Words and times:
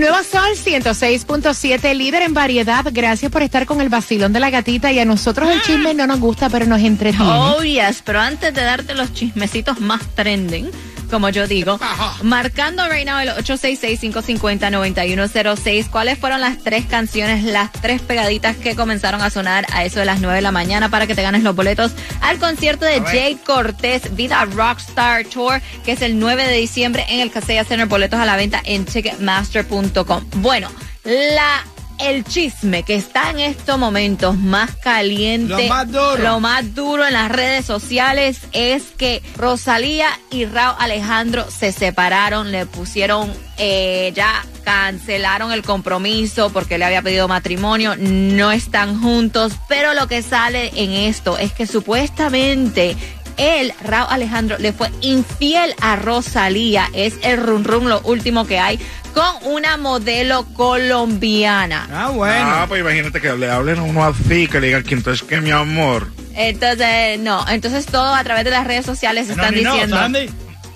Nuevo 0.00 0.16
Sol 0.22 0.56
106.7, 0.56 1.94
líder 1.94 2.22
en 2.22 2.32
variedad. 2.32 2.86
Gracias 2.90 3.30
por 3.30 3.42
estar 3.42 3.66
con 3.66 3.82
el 3.82 3.90
vacilón 3.90 4.32
de 4.32 4.40
la 4.40 4.48
gatita. 4.48 4.90
Y 4.90 4.98
a 4.98 5.04
nosotros 5.04 5.50
el 5.50 5.60
chisme 5.60 5.92
no 5.92 6.06
nos 6.06 6.20
gusta, 6.20 6.48
pero 6.48 6.64
nos 6.64 6.80
entretiene. 6.80 7.30
Oh, 7.30 7.62
yes, 7.62 8.00
pero 8.02 8.18
antes 8.18 8.54
de 8.54 8.62
darte 8.62 8.94
los 8.94 9.12
chismecitos 9.12 9.78
más 9.78 10.00
trending, 10.14 10.70
como 11.10 11.28
yo 11.28 11.46
digo, 11.46 11.78
marcando 12.22 12.88
right 12.88 13.06
now 13.06 13.18
el 13.18 13.28
866-550-9106, 13.30 15.90
¿cuáles 15.90 16.18
fueron 16.18 16.40
las 16.40 16.58
tres 16.58 16.86
canciones, 16.86 17.44
las 17.44 17.70
tres 17.72 18.00
pegaditas 18.00 18.56
que 18.56 18.76
comenzaron 18.76 19.22
a 19.22 19.30
sonar 19.30 19.66
a 19.72 19.84
eso 19.84 20.00
de 20.00 20.06
las 20.06 20.20
9 20.20 20.36
de 20.36 20.42
la 20.42 20.52
mañana 20.52 20.88
para 20.88 21.06
que 21.06 21.14
te 21.14 21.22
ganes 21.22 21.42
los 21.42 21.54
boletos 21.54 21.92
al 22.20 22.38
concierto 22.38 22.84
de 22.84 23.00
Jay 23.00 23.38
Cortés 23.44 24.14
Vida 24.16 24.44
Rockstar 24.44 25.24
Tour, 25.26 25.60
que 25.84 25.92
es 25.92 26.02
el 26.02 26.18
9 26.18 26.46
de 26.46 26.56
diciembre 26.56 27.04
en 27.08 27.20
el 27.20 27.30
Casella 27.30 27.64
Center, 27.64 27.86
boletos 27.86 28.20
a 28.20 28.26
la 28.26 28.36
venta 28.36 28.60
en 28.64 28.84
ticketmaster.com. 28.84 30.24
Bueno, 30.36 30.68
la 31.04 31.64
el 32.02 32.24
chisme 32.24 32.82
que 32.82 32.94
está 32.94 33.30
en 33.30 33.40
estos 33.40 33.78
momentos 33.78 34.36
más 34.36 34.74
caliente, 34.76 35.68
Lo 35.68 35.68
más 35.74 35.90
duro. 35.90 36.16
lo 36.18 36.40
más 36.40 36.74
duro 36.74 37.06
en 37.06 37.12
las 37.12 37.30
redes 37.30 37.64
sociales 37.66 38.40
es 38.52 38.84
que 38.96 39.22
Rosalía 39.36 40.08
y 40.30 40.44
Raúl 40.44 40.76
Alejandro 40.78 41.46
se 41.50 41.72
separaron, 41.72 42.50
le 42.52 42.66
pusieron 42.66 43.32
eh, 43.58 44.12
ya 44.14 44.44
cancelaron 44.64 45.52
el 45.52 45.62
compromiso 45.62 46.50
porque 46.50 46.78
le 46.78 46.84
había 46.84 47.02
pedido 47.02 47.28
matrimonio, 47.28 47.94
no 47.98 48.52
están 48.52 49.00
juntos, 49.00 49.52
pero 49.68 49.94
lo 49.94 50.06
que 50.06 50.22
sale 50.22 50.70
en 50.76 50.92
esto 50.92 51.36
es 51.38 51.52
que 51.52 51.66
supuestamente 51.66 52.96
él, 53.40 53.72
Raúl 53.82 54.08
Alejandro, 54.10 54.56
le 54.58 54.72
fue 54.72 54.90
infiel 55.00 55.74
a 55.80 55.96
Rosalía, 55.96 56.88
es 56.92 57.14
el 57.22 57.42
rum 57.42 57.64
rum 57.64 57.86
lo 57.86 58.00
último 58.02 58.46
que 58.46 58.58
hay 58.58 58.78
con 59.14 59.52
una 59.52 59.76
modelo 59.76 60.44
colombiana. 60.54 61.88
Ah, 61.92 62.10
bueno. 62.10 62.46
Ah, 62.46 62.66
pues 62.68 62.80
imagínate 62.80 63.20
que 63.20 63.32
le 63.32 63.50
hablen 63.50 63.78
a 63.78 63.82
uno 63.82 64.04
así, 64.04 64.46
que 64.46 64.60
le 64.60 64.68
digan 64.68 64.82
que 64.84 64.94
entonces 64.94 65.26
que 65.26 65.40
mi 65.40 65.50
amor. 65.50 66.12
Entonces, 66.34 67.18
no, 67.18 67.44
entonces 67.48 67.86
todo 67.86 68.14
a 68.14 68.22
través 68.22 68.44
de 68.44 68.50
las 68.50 68.66
redes 68.66 68.86
sociales 68.86 69.26
No, 69.26 69.32
están 69.32 69.54
no, 69.54 69.72
diciendo, 69.72 69.96
Sandy. 69.96 70.30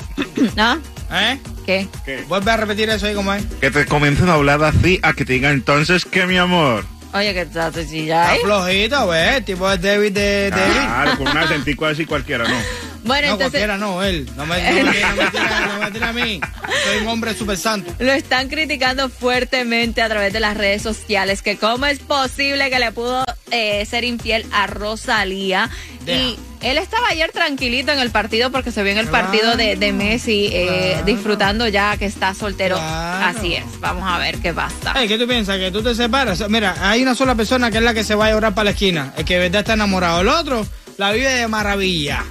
¿no? 0.56 0.80
¿Eh? 1.12 1.38
¿Qué? 1.64 1.88
Vuelve 2.28 2.50
a 2.50 2.56
repetir 2.56 2.90
eso 2.90 3.06
ahí 3.06 3.14
como 3.14 3.32
es. 3.32 3.44
Que 3.60 3.70
te 3.70 3.86
comiencen 3.86 4.28
a 4.28 4.34
hablar 4.34 4.62
así, 4.64 5.00
a 5.02 5.12
que 5.12 5.24
te 5.24 5.34
digan 5.34 5.52
entonces 5.52 6.04
que 6.04 6.26
mi 6.26 6.36
amor. 6.36 6.84
Oye, 7.14 7.32
que 7.32 7.40
está 7.42 7.70
ya, 7.70 8.34
Está 8.34 8.44
flojito, 8.46 9.06
¿ves? 9.08 9.44
Tipo 9.44 9.68
de 9.70 9.78
David 9.78 10.12
de 10.12 10.50
David. 10.50 10.72
Claro, 10.74 11.16
con 11.18 11.28
un 11.28 11.36
acentico 11.38 11.86
así 11.86 12.04
cualquiera, 12.04 12.44
¿no? 12.46 12.56
Bueno, 13.04 13.28
No, 13.28 13.32
entonces 13.34 13.50
cualquiera 13.60 13.76
no, 13.78 14.02
él. 14.02 14.28
No 14.36 14.46
me, 14.46 14.56
no 14.62 14.72
me, 14.84 14.92
tire- 14.92 15.00
no 15.08 15.14
me 15.16 15.24
tire- 15.30 15.66
no 15.68 15.78
me 15.78 15.90
tire 15.92 16.04
a 16.06 16.12
mí. 16.12 16.40
Soy 16.86 16.96
un 17.02 17.08
hombre 17.08 17.34
súper 17.34 17.56
santo. 17.56 17.92
lo 17.98 18.12
están 18.12 18.48
criticando 18.48 19.08
fuertemente 19.10 20.02
a 20.02 20.08
través 20.08 20.32
de 20.32 20.40
las 20.40 20.56
redes 20.56 20.82
sociales, 20.82 21.42
que 21.42 21.56
cómo 21.56 21.86
es 21.86 21.98
posible 22.00 22.68
que 22.70 22.78
le 22.78 22.92
pudo 22.92 23.24
eh, 23.50 23.84
ser 23.86 24.04
infiel 24.04 24.44
a 24.52 24.66
Rosalía. 24.66 25.70
Y 26.06 26.38
él 26.64 26.78
estaba 26.78 27.08
ayer 27.08 27.30
tranquilito 27.32 27.92
en 27.92 27.98
el 27.98 28.10
partido 28.10 28.50
porque 28.50 28.72
se 28.72 28.82
vio 28.82 28.92
en 28.92 28.98
el 28.98 29.08
Claro, 29.08 29.26
partido 29.28 29.56
de, 29.56 29.76
de 29.76 29.92
Messi 29.92 30.48
eh, 30.52 30.88
claro. 30.92 31.04
disfrutando 31.06 31.68
ya 31.68 31.96
que 31.96 32.06
está 32.06 32.34
soltero. 32.34 32.76
Claro. 32.76 33.38
Así 33.38 33.54
es, 33.54 33.64
vamos 33.80 34.04
a 34.06 34.18
ver 34.18 34.38
qué 34.38 34.52
pasa. 34.52 34.94
¿Qué 35.06 35.18
tú 35.18 35.26
piensas? 35.26 35.58
¿Que 35.58 35.70
tú 35.70 35.82
te 35.82 35.94
separas? 35.94 36.42
Mira, 36.48 36.74
hay 36.80 37.02
una 37.02 37.14
sola 37.14 37.34
persona 37.34 37.70
que 37.70 37.78
es 37.78 37.82
la 37.84 37.94
que 37.94 38.04
se 38.04 38.14
va 38.14 38.26
a 38.26 38.30
llorar 38.30 38.54
para 38.54 38.64
la 38.66 38.70
esquina. 38.70 39.12
El 39.16 39.24
que 39.24 39.34
de 39.34 39.40
verdad 39.40 39.60
está 39.60 39.74
enamorado. 39.74 40.20
El 40.22 40.28
otro 40.28 40.66
la 40.96 41.12
vive 41.12 41.28
de 41.30 41.48
maravilla. 41.48 42.24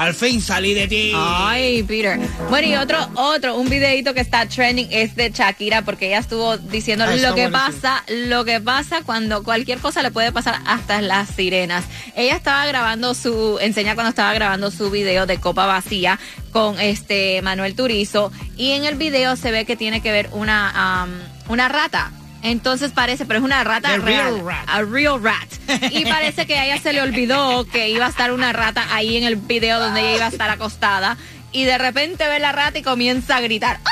Al 0.00 0.14
fin 0.14 0.40
salí 0.40 0.72
de 0.72 0.88
ti. 0.88 1.12
Ay, 1.14 1.82
Peter. 1.82 2.18
Bueno, 2.48 2.66
y 2.66 2.74
otro, 2.74 2.96
otro, 3.16 3.56
un 3.56 3.68
videito 3.68 4.14
que 4.14 4.20
está 4.20 4.46
trending 4.46 4.88
es 4.90 5.14
de 5.14 5.28
Shakira, 5.30 5.82
porque 5.82 6.06
ella 6.06 6.20
estuvo 6.20 6.56
diciendo 6.56 7.04
Ah, 7.06 7.14
lo 7.16 7.34
que 7.34 7.48
buenísimo. 7.48 7.50
pasa, 7.52 8.02
lo 8.08 8.46
que 8.46 8.62
pasa 8.62 9.02
cuando 9.04 9.44
cualquier 9.44 9.78
cosa 9.78 10.00
le 10.02 10.10
puede 10.10 10.32
pasar 10.32 10.58
hasta 10.64 11.02
las 11.02 11.28
sirenas. 11.28 11.84
Ella 12.16 12.34
estaba 12.34 12.64
grabando 12.64 13.12
su, 13.12 13.58
enseña 13.60 13.94
cuando 13.94 14.08
estaba 14.08 14.32
grabando 14.32 14.70
su 14.70 14.90
video 14.90 15.26
de 15.26 15.36
Copa 15.36 15.66
Vacía 15.66 16.18
con 16.50 16.80
este 16.80 17.42
Manuel 17.42 17.74
Turizo, 17.74 18.32
y 18.56 18.70
en 18.70 18.86
el 18.86 18.94
video 18.94 19.36
se 19.36 19.50
ve 19.50 19.66
que 19.66 19.76
tiene 19.76 20.00
que 20.00 20.12
ver 20.12 20.30
una, 20.32 21.02
am, 21.02 21.10
una 21.48 21.68
rata. 21.68 22.10
Entonces 22.42 22.92
parece, 22.92 23.26
pero 23.26 23.38
es 23.38 23.44
una 23.44 23.62
rata 23.64 23.96
real, 23.98 24.04
real 24.04 24.44
rat. 24.46 24.68
a 24.68 24.82
real 24.82 25.22
rat. 25.22 25.48
Y 25.90 26.04
parece 26.06 26.46
que 26.46 26.56
a 26.58 26.64
ella 26.66 26.80
se 26.80 26.92
le 26.92 27.02
olvidó 27.02 27.66
que 27.66 27.88
iba 27.90 28.06
a 28.06 28.08
estar 28.08 28.32
una 28.32 28.52
rata 28.52 28.86
ahí 28.94 29.16
en 29.16 29.24
el 29.24 29.36
video 29.36 29.78
donde 29.78 30.00
ella 30.00 30.16
iba 30.16 30.24
a 30.26 30.30
estar 30.30 30.48
acostada. 30.50 31.16
Y 31.52 31.64
de 31.64 31.76
repente 31.78 32.26
ve 32.28 32.38
la 32.38 32.52
rata 32.52 32.78
y 32.78 32.82
comienza 32.82 33.36
a 33.36 33.40
gritar. 33.40 33.78
¡Ah! 33.84 33.90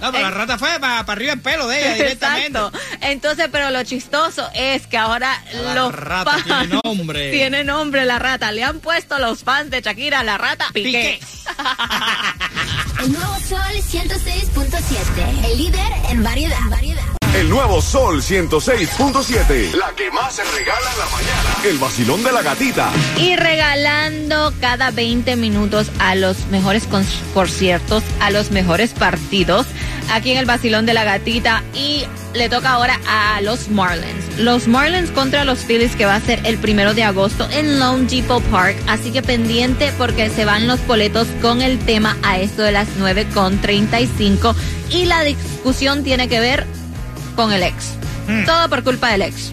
No, 0.00 0.12
pero 0.12 0.22
la 0.22 0.30
rata 0.30 0.58
fue 0.58 0.78
para 0.78 1.00
arriba 1.00 1.32
el 1.32 1.40
pelo 1.40 1.66
de 1.66 1.80
ella 1.80 1.94
directamente. 1.94 2.56
Exacto. 2.58 2.78
Entonces, 3.00 3.48
pero 3.50 3.70
lo 3.72 3.82
chistoso 3.82 4.48
es 4.54 4.86
que 4.86 4.96
ahora 4.96 5.42
La 5.54 5.74
los 5.74 5.92
rata 5.92 6.38
fans- 6.38 6.44
tiene 6.68 6.80
nombre. 6.84 7.30
Tiene 7.32 7.64
nombre 7.64 8.04
la 8.04 8.20
rata. 8.20 8.52
Le 8.52 8.62
han 8.62 8.78
puesto 8.78 9.18
los 9.18 9.42
fans 9.42 9.70
de 9.70 9.80
Shakira 9.80 10.22
la 10.22 10.38
rata 10.38 10.66
Piqué. 10.72 11.18
Piqué. 11.18 11.20
El 13.00 13.12
nuevo 13.12 13.34
Sol 13.48 13.58
106.7. 13.60 15.44
El 15.50 15.58
líder 15.58 15.92
en 16.10 16.22
variedad. 16.24 16.58
variedad. 16.68 17.17
El 17.34 17.50
nuevo 17.50 17.80
Sol 17.80 18.20
106.7. 18.22 19.72
La 19.74 19.90
que 19.96 20.10
más 20.10 20.34
se 20.34 20.42
regala 20.44 20.90
en 20.92 20.98
la 20.98 21.06
mañana. 21.06 21.56
El 21.64 21.78
vacilón 21.78 22.24
de 22.24 22.32
la 22.32 22.42
gatita. 22.42 22.90
y 23.16 23.36
regalando 23.36 24.52
cada 24.60 24.90
20 24.90 25.36
minutos 25.36 25.88
a 25.98 26.14
los 26.14 26.46
mejores 26.46 26.84
con- 26.86 27.06
conciertos, 27.34 28.02
a 28.20 28.30
los 28.30 28.50
mejores 28.50 28.90
partidos 28.92 29.66
aquí 30.10 30.30
en 30.32 30.38
el 30.38 30.46
Basilón 30.46 30.86
de 30.86 30.94
la 30.94 31.04
Gatita 31.04 31.62
y 31.74 32.02
le 32.32 32.48
toca 32.48 32.70
ahora 32.70 32.98
a 33.06 33.42
los 33.42 33.68
Marlins. 33.68 34.38
Los 34.38 34.66
Marlins 34.66 35.10
contra 35.10 35.44
los 35.44 35.58
Phillies 35.66 35.96
que 35.96 36.06
va 36.06 36.14
a 36.14 36.20
ser 36.22 36.40
el 36.44 36.56
primero 36.56 36.94
de 36.94 37.04
agosto 37.04 37.46
en 37.50 37.78
Lone 37.78 38.06
Depot 38.06 38.42
Park, 38.44 38.74
así 38.86 39.10
que 39.12 39.20
pendiente 39.22 39.92
porque 39.98 40.30
se 40.30 40.46
van 40.46 40.66
los 40.66 40.84
boletos 40.86 41.28
con 41.42 41.60
el 41.60 41.78
tema 41.78 42.16
a 42.22 42.38
esto 42.38 42.62
de 42.62 42.72
las 42.72 42.88
9 42.96 43.26
con 43.34 43.60
35 43.60 44.56
y 44.90 45.04
la 45.04 45.20
discusión 45.24 46.02
tiene 46.04 46.26
que 46.26 46.40
ver 46.40 46.66
con 47.38 47.52
el 47.52 47.62
ex. 47.62 47.92
Todo 48.44 48.68
por 48.68 48.82
culpa 48.82 49.12
del 49.12 49.22
ex. 49.22 49.52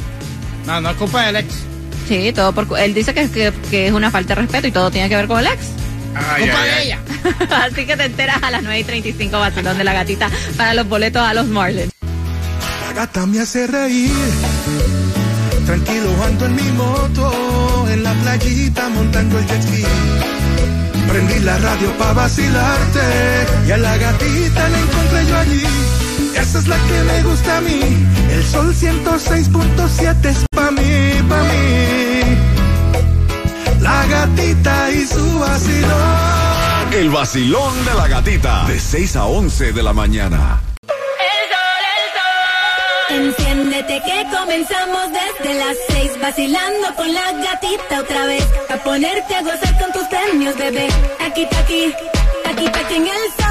No, 0.65 0.81
no 0.81 0.89
es 0.89 0.97
culpa 0.97 1.27
del 1.27 1.35
ex. 1.35 1.53
Sí, 2.07 2.33
todo 2.33 2.51
por 2.51 2.79
él 2.79 2.95
dice 2.95 3.13
que, 3.13 3.29
que, 3.29 3.53
que 3.69 3.85
es 3.85 3.93
una 3.93 4.09
falta 4.09 4.33
de 4.33 4.41
respeto 4.41 4.65
y 4.65 4.71
todo 4.71 4.89
tiene 4.89 5.07
que 5.07 5.15
ver 5.15 5.27
con 5.27 5.37
el 5.37 5.45
ex. 5.45 5.59
Ay, 6.15 6.41
culpa 6.41 6.61
ay, 6.61 6.69
de 6.69 6.75
ay. 6.75 6.87
ella. 6.87 6.99
Así 7.63 7.85
que 7.85 7.95
te 7.95 8.05
enteras 8.05 8.41
a 8.41 8.49
las 8.49 8.63
9 8.63 8.79
y 8.79 8.83
35 8.85 9.39
vacilón 9.39 9.77
de 9.77 9.83
la 9.83 9.93
gatita 9.93 10.31
para 10.57 10.73
los 10.73 10.89
boletos 10.89 11.21
a 11.21 11.35
los 11.35 11.45
Marlins. 11.45 11.91
La 12.87 12.93
gata 13.01 13.27
me 13.27 13.39
hace 13.39 13.67
reír. 13.67 14.09
Tranquilo 15.67 16.09
ando 16.23 16.45
en 16.47 16.55
mi 16.55 16.71
moto, 16.71 17.87
en 17.91 18.03
la 18.03 18.13
playita 18.13 18.89
montando 18.89 19.37
el 19.37 19.45
jet 19.45 19.61
ski. 19.61 19.83
Prendí 21.07 21.39
la 21.41 21.59
radio 21.59 21.95
pa' 21.99 22.13
vacilarte 22.13 22.99
y 23.67 23.71
a 23.71 23.77
la 23.77 23.95
gatita 23.95 24.69
la 24.69 24.79
encontré 24.79 25.25
yo 25.27 25.37
allí. 25.37 26.04
Esa 26.39 26.59
es 26.59 26.67
la 26.67 26.77
que 26.77 27.03
me 27.03 27.23
gusta 27.23 27.57
a 27.57 27.61
mí. 27.61 27.79
El 28.29 28.43
sol 28.45 28.73
106.7 28.73 30.25
es 30.25 30.45
pa' 30.51 30.71
mí, 30.71 31.21
pa' 31.29 31.43
mí. 31.43 32.37
La 33.79 34.05
gatita 34.05 34.91
y 34.91 35.05
su 35.05 35.39
vacilón. 35.39 36.93
El 36.93 37.09
vacilón 37.09 37.85
de 37.85 37.93
la 37.93 38.07
gatita. 38.07 38.65
De 38.65 38.79
6 38.79 39.15
a 39.15 39.25
11 39.25 39.73
de 39.73 39.83
la 39.83 39.93
mañana. 39.93 40.61
El 43.09 43.35
sol 43.35 43.55
que 43.87 44.25
comenzamos 44.35 45.03
desde 45.11 45.53
las 45.53 45.77
seis, 45.89 46.11
vacilando 46.21 46.95
con 46.95 47.13
la 47.13 47.31
gatita 47.31 48.01
otra 48.01 48.25
vez. 48.25 48.43
A 48.69 48.77
ponerte 48.77 49.35
a 49.35 49.41
gozar 49.41 49.79
con 49.79 49.91
tus 49.91 50.03
premios, 50.07 50.57
bebé. 50.57 50.87
Aquí, 51.25 51.45
aquí, 51.45 51.93
aquí, 52.45 52.67
aquí 52.67 52.95
en 52.95 53.07
el 53.07 53.31
sol. 53.37 53.44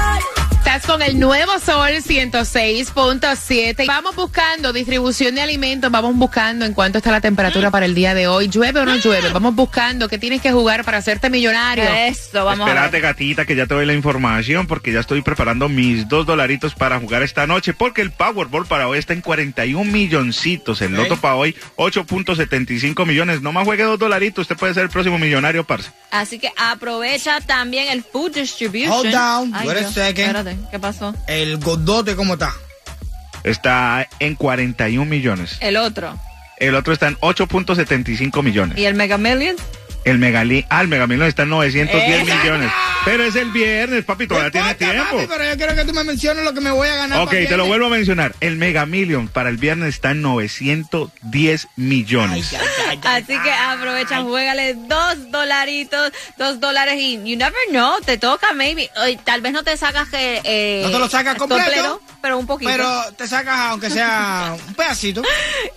Estás 0.75 0.91
con 0.91 1.01
el 1.01 1.17
nuevo 1.17 1.57
Sol 1.57 1.89
106.7. 1.89 3.87
Vamos 3.87 4.13
buscando 4.13 4.73
distribución 4.73 5.35
de 5.35 5.41
alimentos, 5.41 5.89
vamos 5.89 6.17
buscando 6.17 6.65
en 6.65 6.73
cuánto 6.73 6.97
está 6.97 7.11
la 7.11 7.21
temperatura 7.21 7.71
para 7.71 7.85
el 7.85 7.95
día 7.95 8.13
de 8.13 8.27
hoy. 8.27 8.49
¿Llueve 8.49 8.81
o 8.81 8.85
no 8.85 8.97
llueve? 8.97 9.29
Vamos 9.29 9.55
buscando 9.55 10.09
qué 10.09 10.17
tienes 10.17 10.41
que 10.41 10.51
jugar 10.51 10.83
para 10.83 10.97
hacerte 10.97 11.29
millonario. 11.29 11.85
Eso, 11.85 12.43
vamos 12.43 12.67
a 12.67 12.71
Espérate, 12.71 12.91
ver. 12.91 13.01
gatita, 13.03 13.45
que 13.45 13.55
ya 13.55 13.67
te 13.67 13.73
doy 13.73 13.85
la 13.85 13.93
información 13.93 14.67
porque 14.67 14.91
ya 14.91 14.99
estoy 14.99 15.21
preparando 15.21 15.69
mis 15.69 16.09
dos 16.09 16.25
dolaritos 16.25 16.75
para 16.75 16.99
jugar 16.99 17.23
esta 17.23 17.47
noche 17.47 17.73
porque 17.73 18.01
el 18.01 18.11
Powerball 18.11 18.65
para 18.65 18.89
hoy 18.89 18.99
está 18.99 19.13
en 19.13 19.21
41 19.21 19.89
milloncitos. 19.89 20.81
El 20.81 20.91
loto 20.91 21.15
para 21.15 21.35
hoy, 21.35 21.55
8.75 21.77 23.05
millones. 23.05 23.41
No 23.41 23.53
más 23.53 23.63
juegue 23.63 23.83
dos 23.83 23.97
dolaritos, 23.97 24.41
usted 24.41 24.57
puede 24.57 24.73
ser 24.73 24.83
el 24.83 24.89
próximo 24.89 25.17
millonario, 25.19 25.63
parce. 25.63 25.89
Así 26.11 26.37
que 26.37 26.51
aprovecha 26.57 27.39
también 27.39 27.87
el 27.89 28.03
food 28.03 28.33
distribution. 28.33 28.91
Hold 28.91 29.11
down, 29.11 29.51
Ay, 29.55 29.69
a 29.69 29.73
Dios, 29.73 29.93
second. 29.93 30.19
Espérate, 30.19 30.64
¿qué 30.69 30.79
pasó? 30.79 31.13
El 31.27 31.57
gordote, 31.57 32.15
¿cómo 32.15 32.33
está? 32.33 32.53
Está 33.43 34.07
en 34.19 34.35
41 34.35 35.05
millones. 35.05 35.57
El 35.59 35.77
otro. 35.77 36.17
El 36.57 36.75
otro 36.75 36.93
está 36.93 37.07
en 37.07 37.17
8.75 37.17 38.43
millones. 38.43 38.77
¿Y 38.77 38.85
el 38.85 38.95
Mega 38.95 39.17
Millions? 39.17 39.61
El 40.05 40.19
Megali, 40.19 40.65
ah, 40.69 40.81
el 40.81 40.87
Megamillion 40.87 41.27
está 41.27 41.43
en 41.43 41.49
910 41.49 42.21
¡Esa 42.27 42.35
millones. 42.43 42.71
Pero 43.05 43.23
es 43.23 43.35
el 43.35 43.51
viernes, 43.51 44.03
papi, 44.05 44.27
todavía 44.27 44.47
No 44.47 44.51
tiene 44.51 44.69
importa, 44.71 44.91
tiempo. 44.93 45.15
papi, 45.17 45.27
pero 45.27 45.49
yo 45.51 45.57
quiero 45.57 45.75
que 45.75 45.85
tú 45.85 45.93
me 45.93 46.03
menciones 46.03 46.43
lo 46.43 46.53
que 46.53 46.61
me 46.61 46.71
voy 46.71 46.87
a 46.87 46.95
ganar. 46.95 47.19
Ok, 47.21 47.29
para 47.31 47.45
te 47.47 47.57
lo 47.57 47.65
vuelvo 47.65 47.87
a 47.87 47.89
mencionar. 47.89 48.35
El 48.39 48.55
Mega 48.57 48.85
Million 48.85 49.27
para 49.27 49.49
el 49.49 49.57
viernes 49.57 49.89
está 49.89 50.11
en 50.11 50.21
910 50.21 51.67
millones. 51.75 52.53
Ay, 52.53 52.59
ay, 52.89 52.99
ay, 53.03 53.23
Así 53.23 53.39
que 53.43 53.51
aprovecha, 53.51 54.21
juégale 54.21 54.75
dos 54.75 55.31
dolaritos, 55.31 56.11
dos 56.37 56.59
dólares 56.59 56.95
y 56.99 57.15
you 57.17 57.35
never 57.37 57.53
know, 57.69 57.99
te 58.05 58.17
toca 58.17 58.53
maybe. 58.53 58.89
Tal 59.23 59.41
vez 59.41 59.53
no 59.53 59.63
te 59.63 59.75
sacas 59.77 60.09
que... 60.09 60.41
Eh, 60.43 60.81
No 60.83 60.91
te 60.91 60.99
lo 60.99 61.09
sacas 61.09 61.35
completo, 61.35 62.01
pero 62.25 62.39
un 62.39 62.47
poquito. 62.47 62.71
Pero 62.71 62.89
te 63.15 63.27
sacas 63.27 63.55
aunque 63.69 63.87
sea 63.91 64.57
un 64.67 64.73
pedacito. 64.73 65.21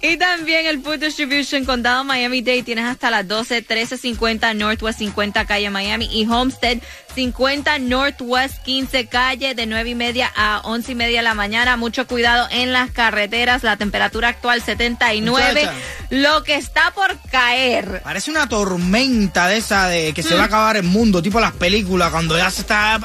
Y 0.00 0.16
también 0.16 0.64
el 0.64 0.80
Food 0.80 1.00
Distribution 1.00 1.66
Condado 1.66 2.04
Miami-Dade 2.04 2.62
tienes 2.62 2.86
hasta 2.86 3.10
las 3.10 3.28
12, 3.28 3.56
1350 3.56 4.54
Northwest 4.54 4.98
50 4.98 5.44
calle 5.44 5.68
Miami 5.68 6.08
y 6.10 6.26
Homestead 6.26 6.78
50 7.14 7.80
Northwest 7.80 8.62
15 8.62 9.08
calle 9.08 9.54
de 9.54 9.66
9 9.66 9.90
y 9.90 9.94
media 9.94 10.32
a 10.34 10.62
11 10.64 10.92
y 10.92 10.94
media 10.94 11.18
de 11.18 11.24
la 11.24 11.34
mañana. 11.34 11.76
Mucho 11.76 12.06
cuidado 12.06 12.48
en 12.50 12.72
las 12.72 12.92
carreteras. 12.92 13.62
La 13.62 13.76
temperatura 13.76 14.28
actual 14.28 14.62
79. 14.62 15.52
Muchacha. 15.52 15.74
Lo 16.08 16.44
que 16.44 16.54
está 16.54 16.92
por 16.92 17.18
caer. 17.30 18.00
Parece 18.02 18.30
una 18.30 18.48
tormenta 18.48 19.48
de 19.48 19.58
esa 19.58 19.88
de 19.88 20.14
que 20.14 20.22
se 20.22 20.34
va 20.34 20.44
a 20.44 20.46
acabar 20.46 20.78
el 20.78 20.84
mundo, 20.84 21.20
tipo 21.20 21.40
las 21.40 21.52
películas, 21.52 22.10
cuando 22.10 22.38
ya 22.38 22.50
se 22.50 22.62
está 22.62 22.98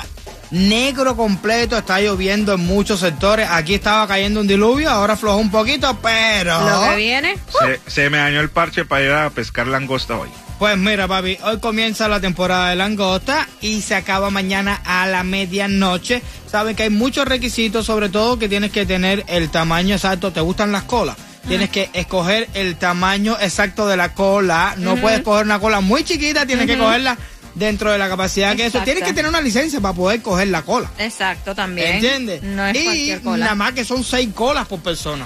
negro 0.54 1.18
completo, 1.18 1.78
está 1.78 2.00
lloviendo 2.00 2.54
en 2.54 2.62
muchos 2.62 3.00
sectores. 3.00 3.48
Aquí 3.50 3.74
estaba 3.74 4.08
cayendo 4.08 4.40
un 4.40 4.48
diluvio, 4.48 4.90
ahora 4.90 5.14
aflojó 5.14 5.38
un 5.38 5.52
poquito, 5.52 5.98
pero... 6.02 6.60
Lo 6.62 6.90
que 6.90 6.96
viene. 6.96 7.38
Se, 7.60 7.80
se 7.88 8.10
me 8.10 8.18
dañó 8.18 8.40
el 8.40 8.50
parche 8.50 8.86
para 8.86 9.04
ir 9.04 9.12
a 9.12 9.30
pescar 9.32 9.68
langosta 9.68 10.16
hoy. 10.16 10.30
Pues 10.60 10.78
mira, 10.78 11.08
papi, 11.08 11.38
hoy 11.44 11.60
comienza 11.60 12.08
la 12.08 12.22
temporada 12.22 12.70
de 12.70 12.76
langosta 12.76 13.48
y 13.60 13.82
se 13.82 13.96
acaba 13.96 14.30
mañana 14.30 14.80
a 14.86 15.08
la 15.08 15.24
medianoche. 15.24 16.22
Saben 16.50 16.76
que 16.76 16.84
hay 16.84 16.90
muchos 16.90 17.28
requisitos, 17.28 17.88
sobre 17.88 18.10
todo 18.10 18.38
que 18.38 18.48
tienes 18.48 18.72
que 18.72 18.86
tener 18.86 19.26
el 19.28 19.50
tamaño 19.50 19.96
exacto. 19.96 20.32
¿Te 20.32 20.40
gustan 20.40 20.72
las 20.72 20.84
colas? 20.84 21.18
Tienes 21.48 21.70
que 21.70 21.90
escoger 21.92 22.48
el 22.54 22.78
tamaño 22.78 23.36
exacto 23.42 23.88
de 23.88 23.98
la 23.98 24.14
cola. 24.14 24.76
No 24.78 24.96
puedes 24.96 25.22
coger 25.22 25.44
una 25.44 25.60
cola 25.60 25.82
muy 25.82 26.04
chiquita, 26.06 26.46
tienes 26.46 26.68
que 26.68 26.78
cogerla 26.78 27.18
dentro 27.56 27.92
de 27.92 27.98
la 27.98 28.08
capacidad 28.10 28.56
que 28.56 28.66
eso. 28.68 28.82
Tienes 28.84 29.04
que 29.04 29.14
tener 29.14 29.30
una 29.30 29.42
licencia 29.42 29.80
para 29.82 29.94
poder 29.94 30.22
coger 30.22 30.48
la 30.50 30.62
cola. 30.64 30.90
Exacto, 30.98 31.54
también. 31.56 31.96
¿Entiendes? 31.96 32.42
No 32.44 32.66
es 32.68 32.76
y 32.76 32.84
cualquier 32.84 33.22
cola. 33.22 33.38
nada 33.46 33.56
más 33.56 33.74
que 33.74 33.86
son 33.86 34.04
seis 34.04 34.30
colas 34.34 34.68
por 34.68 34.80
persona. 34.82 35.26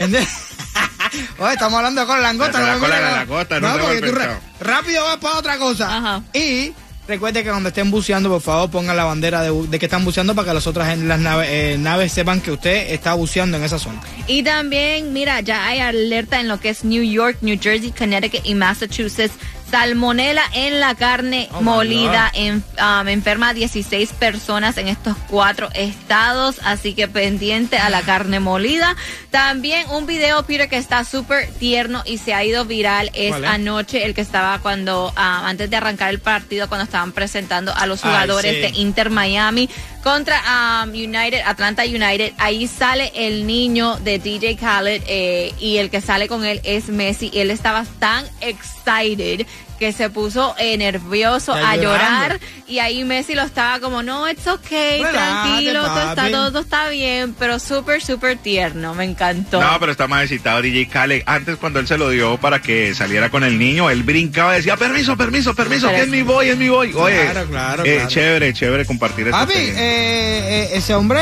¿Entiendes? 0.00 0.28
Oye, 1.38 1.52
estamos 1.54 1.76
hablando 1.78 2.00
de 2.02 2.06
cola 2.06 2.20
langosta. 2.20 2.60
La- 2.60 2.66
la 2.66 2.74
no, 2.74 2.80
cola 2.80 2.96
de 2.96 3.02
la 3.02 3.10
no. 3.10 3.16
langosta, 3.16 3.60
no 3.60 3.76
No, 3.76 3.84
porque 3.84 4.00
tú 4.02 4.12
rápido 4.60 5.04
vas 5.04 5.16
para 5.16 5.38
otra 5.38 5.58
cosa. 5.58 5.96
Ajá. 5.96 6.22
Y 6.32 6.72
recuerde 7.08 7.42
que 7.42 7.50
cuando 7.50 7.70
estén 7.70 7.90
buceando, 7.90 8.28
por 8.28 8.40
favor, 8.40 8.70
pongan 8.70 8.96
la 8.96 9.04
bandera 9.04 9.42
de, 9.42 9.50
de 9.66 9.78
que 9.80 9.86
están 9.86 10.04
buceando 10.04 10.34
para 10.36 10.48
que 10.48 10.54
las 10.54 10.66
otras 10.68 10.90
en 10.92 11.08
las 11.08 11.20
eh, 11.48 11.76
naves 11.78 12.12
sepan 12.12 12.40
que 12.40 12.52
usted 12.52 12.92
está 12.92 13.14
buceando 13.14 13.56
en 13.56 13.64
esa 13.64 13.78
zona. 13.80 14.00
Y 14.28 14.42
también, 14.44 15.12
mira, 15.12 15.40
ya 15.40 15.66
hay 15.66 15.80
alerta 15.80 16.38
en 16.38 16.46
lo 16.46 16.60
que 16.60 16.68
es 16.68 16.84
New 16.84 17.02
York, 17.02 17.38
New 17.40 17.58
Jersey, 17.60 17.90
Connecticut 17.90 18.42
y 18.44 18.54
Massachusetts. 18.54 19.34
Salmonela 19.70 20.42
en 20.54 20.80
la 20.80 20.94
carne 20.94 21.48
Oh, 21.52 21.62
molida. 21.62 22.30
En, 22.34 22.62
um, 22.80 23.08
enferma 23.08 23.50
a 23.50 23.54
16 23.54 24.12
personas 24.14 24.76
en 24.78 24.88
estos 24.88 25.16
cuatro 25.28 25.68
estados. 25.74 26.56
Así 26.64 26.94
que 26.94 27.08
pendiente 27.08 27.78
a 27.78 27.90
la 27.90 28.02
carne 28.02 28.40
molida. 28.40 28.96
También 29.30 29.88
un 29.90 30.06
video, 30.06 30.42
Peter, 30.44 30.68
que 30.68 30.76
está 30.76 31.04
súper 31.04 31.48
tierno 31.52 32.02
y 32.04 32.18
se 32.18 32.34
ha 32.34 32.44
ido 32.44 32.64
viral. 32.64 33.10
Es 33.14 33.30
¿Cuál 33.30 33.44
es? 33.44 33.50
anoche 33.50 34.04
el 34.04 34.14
que 34.14 34.20
estaba 34.20 34.58
cuando, 34.58 35.12
ah, 35.16 35.42
antes 35.46 35.70
de 35.70 35.76
arrancar 35.76 36.10
el 36.10 36.18
partido, 36.20 36.68
cuando 36.68 36.84
estaban 36.84 37.12
presentando 37.12 37.72
a 37.74 37.86
los 37.86 38.04
Ay, 38.04 38.10
jugadores 38.10 38.54
sí. 38.54 38.60
de 38.60 38.80
Inter 38.80 39.10
Miami 39.10 39.68
contra 40.02 40.82
um, 40.84 40.90
United, 40.90 41.42
Atlanta 41.44 41.84
United. 41.84 42.32
Ahí 42.38 42.66
sale 42.66 43.12
el 43.14 43.46
niño 43.46 43.96
de 43.96 44.18
DJ 44.18 44.56
Khaled 44.56 45.02
eh, 45.06 45.54
y 45.58 45.78
el 45.78 45.90
que 45.90 46.00
sale 46.00 46.28
con 46.28 46.44
él 46.44 46.60
es 46.64 46.88
Messi. 46.88 47.30
Él 47.34 47.50
estaba 47.50 47.84
tan 47.98 48.24
excited 48.40 49.46
que 49.80 49.92
se 49.92 50.10
puso 50.10 50.54
eh, 50.58 50.76
nervioso 50.76 51.52
a 51.54 51.74
llorar 51.74 52.38
y 52.68 52.78
ahí 52.78 53.02
Messi 53.02 53.34
lo 53.34 53.42
estaba 53.42 53.80
como 53.80 54.02
no 54.02 54.28
it's 54.28 54.46
okay 54.46 55.02
Relájate, 55.02 55.16
tranquilo 55.16 55.82
todo 55.82 56.10
está 56.10 56.30
todo 56.30 56.58
está 56.60 56.88
bien 56.90 57.34
pero 57.36 57.58
súper 57.58 58.02
súper 58.02 58.36
tierno 58.36 58.94
me 58.94 59.04
encantó 59.04 59.60
No, 59.60 59.80
pero 59.80 59.90
está 59.90 60.06
más 60.06 60.22
excitado 60.24 60.60
DJ 60.62 60.86
Khaled. 60.88 61.22
Antes 61.26 61.56
cuando 61.56 61.80
él 61.80 61.86
se 61.88 61.96
lo 61.96 62.10
dio 62.10 62.36
para 62.36 62.60
que 62.60 62.94
saliera 62.94 63.30
con 63.30 63.42
el 63.42 63.58
niño, 63.58 63.88
él 63.88 64.02
brincaba 64.02 64.52
y 64.52 64.56
decía, 64.58 64.76
permiso, 64.76 65.16
permiso, 65.16 65.54
permiso, 65.54 65.88
que 65.88 66.02
es 66.02 66.08
mi 66.08 66.22
boy, 66.22 66.50
es 66.50 66.56
mi 66.58 66.68
boy. 66.68 66.92
Oye, 66.94 67.22
Claro, 67.30 67.46
claro, 67.48 67.84
eh, 67.84 67.94
claro. 67.94 68.08
chévere, 68.10 68.52
chévere 68.52 68.84
compartir 68.84 69.26
esta 69.28 69.40
Papi, 69.40 69.54
eh, 69.54 69.74
eh, 69.76 70.68
ese 70.74 70.94
hombre 70.94 71.20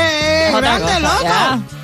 es 0.49 0.55
grande, 0.55 0.99
loco. 0.99 1.78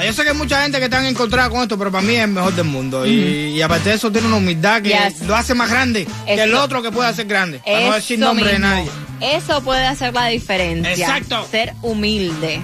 Ah, 0.00 0.04
Yo 0.06 0.12
sé 0.12 0.22
que 0.22 0.30
hay 0.30 0.36
mucha 0.36 0.62
gente 0.62 0.78
que 0.78 0.84
están 0.84 1.04
encontrada 1.06 1.50
con 1.50 1.62
esto, 1.62 1.78
pero 1.78 1.90
para 1.92 2.02
mí 2.02 2.14
es 2.14 2.24
el 2.24 2.28
mejor 2.30 2.54
del 2.54 2.64
mundo. 2.64 3.06
Y, 3.06 3.10
y 3.56 3.62
aparte 3.62 3.90
de 3.90 3.96
eso, 3.96 4.10
tiene 4.10 4.26
una 4.28 4.36
humildad 4.38 4.82
que 4.82 4.90
Yes. 4.90 5.22
lo 5.26 5.36
hace 5.36 5.54
más 5.54 5.70
grande 5.70 6.06
que 6.26 6.42
el 6.42 6.54
otro 6.54 6.82
que 6.82 6.90
puede 6.90 7.08
hacer 7.08 7.26
grande. 7.26 7.60
Para 7.64 7.80
no 7.88 7.94
decir 7.94 8.18
Eso 8.18 8.26
nombre 8.26 8.52
de 8.52 8.58
nadie. 8.58 8.90
Eso 9.20 9.62
puede 9.62 9.86
hacer 9.86 10.14
la 10.14 10.26
diferencia. 10.26 10.92
Exacto. 10.92 11.46
Ser 11.50 11.74
humilde. 11.82 12.60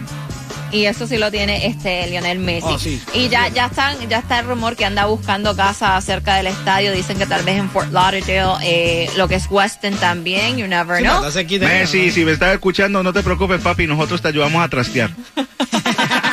Y 0.73 0.87
eso 0.87 1.07
sí 1.07 1.17
lo 1.17 1.31
tiene 1.31 1.67
este 1.67 2.07
Lionel 2.09 2.39
Messi. 2.41 2.67
Oh, 2.69 2.79
sí. 2.79 3.01
Y 3.15 3.29
ya, 3.29 3.49
ya 3.49 3.67
están, 3.67 3.97
ya 4.09 4.19
está 4.19 4.41
el 4.41 4.47
rumor 4.47 4.75
que 4.75 4.85
anda 4.85 5.05
buscando 5.07 5.55
casa 5.55 5.99
cerca 6.01 6.35
del 6.37 6.49
estadio. 6.49 6.93
Dicen 6.93 7.17
que 7.19 7.27
tal 7.27 7.45
vez 7.45 7.59
en 7.59 7.71
Fort 7.71 7.93
Lauderdale, 7.93 8.57
eh, 8.65 9.09
lo 9.17 9.29
que 9.29 9.37
es 9.37 9.47
Weston 9.49 9.95
también, 9.95 10.57
you 10.59 10.67
never 10.67 11.01
know. 11.03 11.25
está. 11.25 11.67
Messi, 11.69 12.11
si 12.11 12.25
me 12.25 12.33
estás 12.33 12.53
escuchando, 12.55 13.03
no 13.03 13.13
te 13.13 13.23
preocupes, 13.23 13.61
papi, 13.61 13.87
nosotros 13.87 14.21
te 14.21 14.29
ayudamos 14.29 14.63
a 14.65 14.69
trastear. 14.69 15.11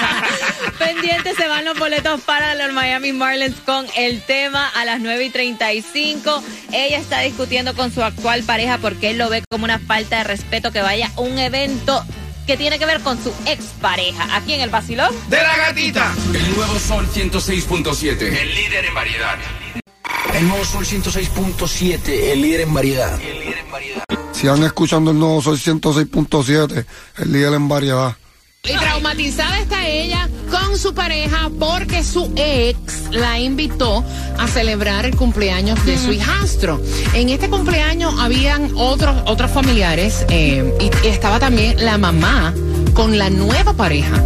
Pendientes 1.03 1.35
se 1.35 1.49
van 1.49 1.65
los 1.65 1.77
boletos 1.77 2.21
para 2.21 2.55
los 2.55 2.71
Miami 2.71 3.11
Marlins 3.11 3.57
con 3.65 3.85
el 3.97 4.21
tema 4.21 4.69
a 4.69 4.85
las 4.85 5.01
9 5.01 5.25
y 5.25 5.29
35. 5.31 6.41
Ella 6.71 6.97
está 6.97 7.19
discutiendo 7.19 7.75
con 7.75 7.91
su 7.91 8.01
actual 8.01 8.43
pareja 8.43 8.77
porque 8.77 9.09
él 9.09 9.17
lo 9.17 9.27
ve 9.27 9.43
como 9.49 9.65
una 9.65 9.79
falta 9.79 10.19
de 10.19 10.23
respeto 10.23 10.71
que 10.71 10.81
vaya 10.81 11.11
a 11.13 11.19
un 11.19 11.37
evento 11.37 12.05
que 12.47 12.55
tiene 12.55 12.79
que 12.79 12.85
ver 12.85 13.01
con 13.01 13.21
su 13.21 13.33
expareja. 13.45 14.33
Aquí 14.33 14.53
en 14.53 14.61
el 14.61 14.69
Basilón. 14.69 15.13
¡De 15.27 15.43
la 15.43 15.57
gatita! 15.57 16.15
El 16.33 16.55
nuevo 16.55 16.79
Sol 16.79 17.05
106.7. 17.13 18.21
El 18.21 18.55
líder 18.55 18.85
en 18.85 18.93
variedad. 18.93 19.37
El 20.33 20.47
nuevo 20.47 20.63
Sol 20.63 20.85
106.7, 20.85 22.31
el 22.31 22.41
líder 22.41 22.61
en 22.61 22.73
variedad. 22.73 23.19
Sigan 24.31 24.63
escuchando 24.63 25.11
el 25.11 25.19
nuevo 25.19 25.41
Sol 25.41 25.59
106.7, 25.59 26.85
el 27.17 27.31
líder 27.33 27.55
en 27.55 27.67
variedad. 27.67 28.15
Y 28.65 28.77
traumatizada 28.77 29.59
está 29.59 29.82
con 30.73 30.79
su 30.79 30.95
pareja 30.95 31.51
porque 31.59 32.03
su 32.03 32.33
ex 32.35 33.11
la 33.11 33.37
invitó 33.37 34.03
a 34.39 34.47
celebrar 34.47 35.05
el 35.05 35.15
cumpleaños 35.15 35.85
de 35.85 35.99
su 35.99 36.11
hijastro. 36.11 36.81
En 37.13 37.29
este 37.29 37.47
cumpleaños 37.47 38.15
habían 38.19 38.71
otros, 38.75 39.15
otros 39.27 39.51
familiares 39.51 40.25
eh, 40.29 40.73
y 40.81 41.07
estaba 41.07 41.37
también 41.37 41.85
la 41.85 41.99
mamá 41.99 42.55
con 42.95 43.19
la 43.19 43.29
nueva 43.29 43.73
pareja. 43.73 44.19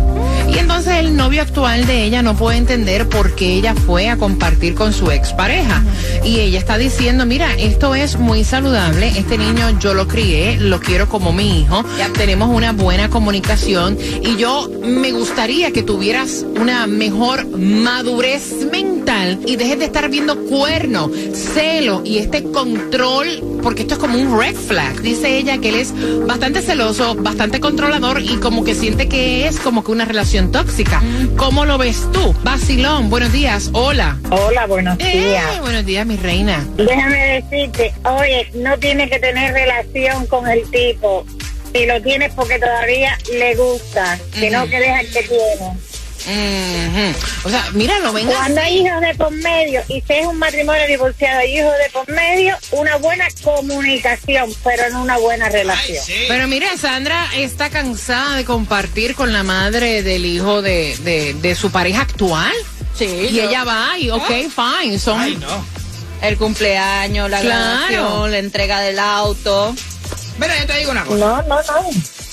Y 0.47 0.57
entonces 0.57 0.95
el 0.97 1.15
novio 1.15 1.41
actual 1.41 1.85
de 1.85 2.03
ella 2.03 2.21
no 2.21 2.35
puede 2.35 2.57
entender 2.57 3.07
por 3.09 3.35
qué 3.35 3.53
ella 3.53 3.75
fue 3.75 4.09
a 4.09 4.17
compartir 4.17 4.75
con 4.75 4.93
su 4.93 5.11
expareja. 5.11 5.83
Y 6.23 6.39
ella 6.39 6.59
está 6.59 6.77
diciendo, 6.77 7.25
mira, 7.25 7.53
esto 7.55 7.95
es 7.95 8.17
muy 8.17 8.43
saludable, 8.43 9.09
este 9.17 9.37
niño 9.37 9.79
yo 9.79 9.93
lo 9.93 10.07
crié, 10.07 10.57
lo 10.57 10.79
quiero 10.79 11.07
como 11.09 11.31
mi 11.31 11.61
hijo, 11.61 11.83
tenemos 12.17 12.49
una 12.49 12.71
buena 12.71 13.09
comunicación 13.09 13.97
y 14.21 14.37
yo 14.37 14.69
me 14.83 15.11
gustaría 15.11 15.71
que 15.71 15.83
tuvieras 15.83 16.45
una 16.59 16.87
mejor 16.87 17.45
madurez 17.47 18.67
mental 18.71 18.96
y 19.45 19.55
dejes 19.55 19.79
de 19.79 19.85
estar 19.85 20.09
viendo 20.09 20.35
cuerno, 20.47 21.09
celo 21.33 22.01
y 22.03 22.17
este 22.17 22.43
control, 22.43 23.59
porque 23.63 23.83
esto 23.83 23.93
es 23.93 23.99
como 24.01 24.19
un 24.19 24.37
red 24.37 24.53
flag. 24.53 24.99
Dice 25.01 25.37
ella 25.37 25.59
que 25.59 25.69
él 25.69 25.75
es 25.75 25.93
bastante 26.27 26.61
celoso, 26.61 27.15
bastante 27.15 27.61
controlador 27.61 28.21
y 28.21 28.35
como 28.35 28.65
que 28.65 28.75
siente 28.75 29.07
que 29.07 29.47
es 29.47 29.59
como 29.61 29.81
que 29.81 29.91
una 29.93 30.03
relación 30.03 30.51
tóxica. 30.51 31.01
¿Cómo 31.37 31.63
lo 31.63 31.77
ves 31.77 32.05
tú? 32.11 32.35
Basilón, 32.43 33.09
buenos 33.09 33.31
días, 33.31 33.69
hola. 33.71 34.17
Hola, 34.29 34.65
buenos 34.65 34.97
Eh, 34.99 35.29
días. 35.29 35.61
buenos 35.61 35.85
días, 35.85 36.05
mi 36.05 36.17
reina. 36.17 36.65
Déjame 36.75 37.41
decirte, 37.49 37.93
oye, 38.03 38.49
no 38.55 38.77
tiene 38.77 39.09
que 39.09 39.19
tener 39.19 39.53
relación 39.53 40.25
con 40.27 40.49
el 40.49 40.69
tipo. 40.69 41.25
Si 41.73 41.85
lo 41.85 42.01
tienes 42.01 42.33
porque 42.33 42.59
todavía 42.59 43.17
le 43.31 43.55
gusta, 43.55 44.19
sino 44.33 44.65
que 44.67 44.79
deja 44.81 44.99
que 45.13 45.23
tiene. 45.23 45.77
O 47.43 47.49
sea, 47.49 47.65
mira, 47.73 47.99
lo 47.99 48.11
venga. 48.13 48.33
Cuando 48.35 48.61
hay 48.61 48.79
hijos 48.85 49.01
de 49.01 49.15
por 49.15 49.31
medio 49.31 49.81
y 49.87 50.01
si 50.01 50.13
es 50.13 50.25
un 50.25 50.37
matrimonio 50.37 50.85
divorciado 50.87 51.41
y 51.45 51.57
hijos 51.59 51.71
de 51.83 51.89
por 51.91 52.09
medio, 52.09 52.55
una 52.71 52.97
buena 52.97 53.27
comunicación, 53.43 54.53
pero 54.63 54.89
no 54.89 55.01
una 55.03 55.17
buena 55.17 55.49
relación. 55.49 56.03
Pero 56.27 56.47
mira, 56.47 56.67
Sandra 56.77 57.27
está 57.35 57.69
cansada 57.69 58.35
de 58.35 58.45
compartir 58.45 59.15
con 59.15 59.31
la 59.33 59.43
madre 59.43 60.03
del 60.03 60.25
hijo 60.25 60.61
de, 60.61 60.97
de, 61.01 61.33
de 61.35 61.55
su 61.55 61.71
pareja 61.71 62.01
actual. 62.01 62.53
Sí. 62.97 63.05
Y 63.05 63.33
yo- 63.35 63.43
ella 63.49 63.63
va 63.63 63.97
y, 63.97 64.09
ok, 64.09 64.27
fine, 64.81 64.99
son... 64.99 65.21
Ay, 65.21 65.35
no. 65.37 65.65
El 66.21 66.35
cumpleaños, 66.37 67.29
la 67.29 67.41
Claro. 67.41 67.59
graduación, 67.91 68.31
la 68.31 68.37
entrega 68.39 68.81
del 68.81 68.97
auto. 68.97 69.75
Mira, 70.39 70.59
yo 70.59 70.65
te 70.65 70.77
digo 70.79 70.91
una 70.91 71.05
cosa. 71.05 71.19
No, 71.19 71.41
no, 71.43 71.55
no. 71.61 71.89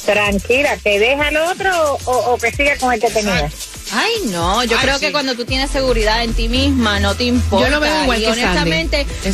Tranquila, 0.07 0.77
¿te 0.83 0.99
deja 0.99 1.29
el 1.29 1.37
otro 1.37 1.99
o, 2.05 2.13
o 2.33 2.39
que 2.39 2.51
siga 2.53 2.77
con 2.79 2.93
el 2.95 3.01
que 3.01 3.11
tenía? 3.11 3.51
Ay, 3.97 4.13
no, 4.31 4.65
yo 4.65 4.77
Ay, 4.77 4.83
creo 4.85 4.99
sí. 4.99 5.07
que 5.07 5.13
cuando 5.13 5.35
tú 5.35 5.45
tienes 5.45 5.71
seguridad 5.71 6.23
en 6.25 6.35
ti 6.35 6.49
misma, 6.49 6.99
no 7.01 7.15
te 7.15 7.25
importa. 7.25 7.67
Yo 7.69 7.71
lo 7.75 7.81
veo 7.81 8.03
igual 8.03 8.19
y 8.21 8.25
que 8.25 8.31
honestamente, 8.33 9.07
te- 9.23 9.33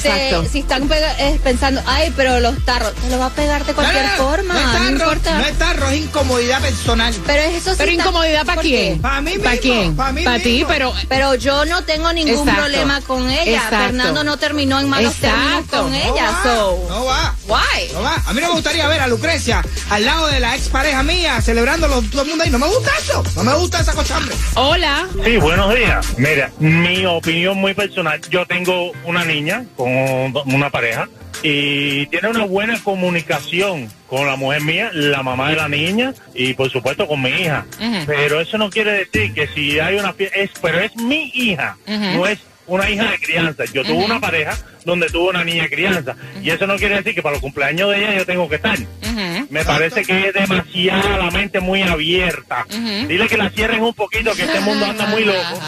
si 0.51 0.59
están 0.61 0.89
eh, 0.93 1.41
pensando, 1.43 1.83
ay, 1.87 2.13
pero 2.17 2.41
los 2.41 2.63
tarros, 2.65 2.95
te 2.95 3.09
lo 3.11 3.19
va 3.19 3.27
a 3.27 3.31
pegar 3.31 3.65
de 3.65 3.73
cualquier 3.75 4.05
No, 4.05 4.11
no, 4.11 4.17
no, 4.19 4.25
forma, 4.31 4.55
no 4.55 4.61
no, 4.61 4.67
es 4.73 4.73
tarro, 4.79 4.91
importa. 4.93 5.35
No 5.39 5.45
es 5.47 5.59
tarro, 5.59 5.89
es 5.91 5.97
incomodidad 6.01 6.61
personal. 6.61 7.15
pero 7.27 7.43
eso 7.43 7.71
sí 7.71 7.77
Pero 7.79 7.91
está- 7.93 8.03
incomodidad 8.03 8.45
para 8.45 8.55
¿por 8.57 8.65
quién? 8.65 8.95
qué? 8.97 9.01
Pa' 9.01 9.21
mí 9.21 9.39
¿Para 9.39 9.57
quién? 9.57 9.97
pa' 9.97 10.13
Para 10.25 10.39
ti, 10.43 10.65
pero 10.69 10.93
Pero 11.09 11.35
yo 11.37 11.65
no 11.65 11.83
tengo 11.85 12.13
ningún 12.13 12.39
Exacto. 12.41 12.61
problema 12.61 13.01
con 13.03 13.31
ella. 13.31 13.45
Exacto. 13.65 13.77
Fernando 13.79 14.25
no 14.25 14.37
terminó 14.37 14.79
en 14.81 14.89
malos 14.89 15.15
términos 15.15 15.65
con 15.71 15.91
No 15.91 15.97
ella, 15.97 16.31
va, 16.31 16.43
so. 16.43 16.87
No 16.89 17.05
va. 17.05 17.35
Why? 17.47 17.93
No 17.93 18.03
va. 18.03 18.15
A 18.27 18.33
mí 18.33 18.41
no 18.41 18.49
me 18.49 18.55
gustaría 18.55 18.87
ver 18.89 19.01
a 19.01 19.07
Lucrecia 19.07 19.65
al 19.91 20.05
lado 20.05 20.27
de 20.29 20.41
la 20.41 20.55
expareja 20.57 21.03
mía 21.03 21.41
celebrando 21.41 21.87
todo 22.11 22.23
el 22.23 22.29
mundo 22.29 22.45
ahí. 22.45 22.51
No 22.51 22.59
me 22.59 22.67
gusta 22.67 22.91
eso. 23.03 23.23
No 23.37 23.45
me 23.45 23.55
gusta 23.55 23.81
esa 23.81 23.93
costumbre. 23.93 24.35
Hola. 24.55 25.09
Sí, 25.25 25.37
buenos 25.37 25.75
días. 25.75 26.19
Mira, 26.19 26.51
mi 26.59 27.05
opinión 27.07 27.59
muy 27.59 27.75
personal. 27.75 28.21
Yo 28.31 28.47
tengo 28.47 28.93
una 29.05 29.25
niña 29.25 29.65
con 29.77 29.89
una 30.47 30.71
pareja 30.71 31.09
y 31.43 32.07
tiene 32.07 32.29
una 32.29 32.45
buena 32.45 32.83
comunicación 32.83 33.89
con 34.09 34.27
la 34.27 34.37
mujer 34.37 34.63
mía, 34.63 34.91
la 34.93 35.23
mamá 35.23 35.51
de 35.51 35.57
la 35.57 35.69
niña 35.69 36.13
y 36.35 36.55
por 36.55 36.71
supuesto 36.71 37.07
con 37.07 37.23
mi 37.23 37.31
hija. 37.31 37.67
Pero 38.07 38.41
eso 38.41 38.59
no 38.59 38.71
quiere 38.71 38.93
decir 38.93 39.33
que 39.33 39.47
si 39.49 39.79
hay 39.79 39.97
una 39.97 40.13
fiesta, 40.13 40.39
es, 40.39 40.51
pero 40.61 40.81
es 40.81 40.95
mi 40.97 41.31
hija, 41.35 41.77
no 41.87 42.27
es 42.27 42.39
una 42.71 42.89
hija 42.89 43.11
de 43.11 43.19
crianza. 43.19 43.65
Yo 43.73 43.85
tuve 43.85 44.05
una 44.05 44.21
pareja 44.21 44.57
donde 44.85 45.09
tuve 45.09 45.31
una 45.31 45.45
niña 45.45 45.65
de 45.65 45.71
crianza 45.71 46.17
y 46.43 46.51
eso 46.51 46.67
no 46.67 46.77
quiere 46.77 46.97
decir 46.97 47.15
que 47.15 47.23
para 47.23 47.35
los 47.35 47.43
cumpleaños 47.43 47.91
de 47.91 47.99
ella 47.99 48.17
yo 48.19 48.27
tengo 48.27 48.49
que 48.49 48.57
estar. 48.57 48.79
Me 49.51 49.65
parece 49.65 50.05
que 50.05 50.29
es 50.29 50.35
demasiada 50.35 51.19
la 51.19 51.31
mente 51.31 51.61
muy 51.61 51.83
abierta. 51.83 52.65
Dile 53.09 53.27
que 53.29 53.37
la 53.37 53.51
cierren 53.51 53.83
un 53.83 53.95
poquito, 53.95 54.33
que 54.35 54.43
este 54.43 54.61
mundo 54.61 54.87
anda 54.87 55.07
muy 55.07 55.25
loco. 55.25 55.61